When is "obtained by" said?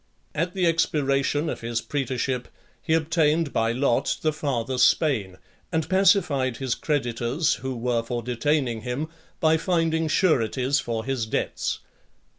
2.95-3.71